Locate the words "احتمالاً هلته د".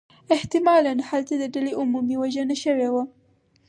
0.35-1.43